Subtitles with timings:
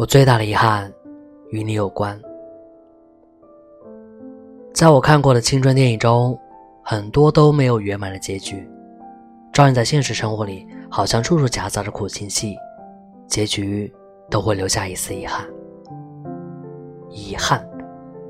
[0.00, 0.90] 我最大的遗憾
[1.50, 2.18] 与你有关。
[4.72, 6.40] 在我看过的青春电影中，
[6.82, 8.66] 很多都没有圆满的结局。
[9.52, 12.56] 照样在现实生活里，好像处处夹杂着苦情戏，
[13.26, 13.92] 结局
[14.30, 15.46] 都会留下一丝遗憾。
[17.10, 17.62] 遗憾，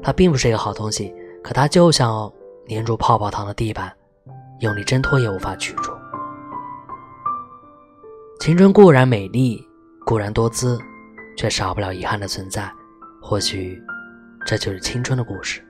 [0.03, 2.29] 它并不是一个好东西，可它就像
[2.69, 3.93] 粘住泡泡糖的地板，
[4.59, 5.93] 用力挣脱也无法取出。
[8.41, 9.65] 青春固然美丽，
[10.05, 10.77] 固然多姿。
[11.41, 12.71] 却少不了遗憾的存在，
[13.19, 13.83] 或许
[14.45, 15.65] 这就是青春的故事。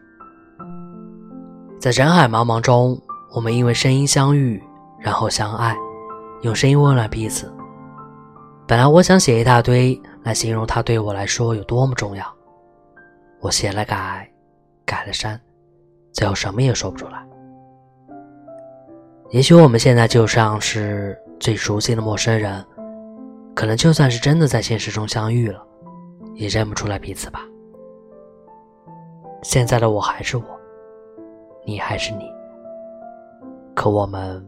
[1.78, 3.01] 在人海茫茫中，
[3.33, 4.61] 我们因为声音相遇，
[4.98, 5.77] 然后相爱，
[6.42, 7.48] 用声音温暖彼此。
[8.66, 12.27] 本来我想写一大堆来形容他对我来说有多么重要，
[13.39, 14.28] 我写了改，
[14.84, 15.41] 改了删，
[16.12, 17.25] 最后什么也说不出来。
[19.30, 22.64] 也许我们现在就像是最熟悉的陌生人。
[23.60, 25.62] 可能就算是真的在现实中相遇了，
[26.33, 27.47] 也认不出来彼此吧。
[29.42, 30.44] 现在的我还是我，
[31.67, 32.25] 你还是你，
[33.75, 34.42] 可我们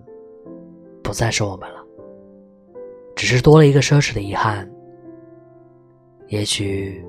[1.05, 1.85] 不再是我们了，
[3.15, 4.67] 只是多了一个奢侈的遗憾。
[6.29, 7.05] 也许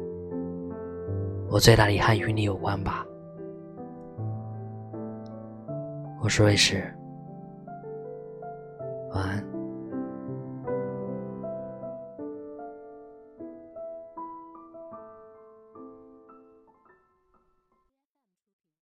[1.49, 3.05] 我最大的遗憾与你有关吧。
[6.21, 6.93] 我是瑞士，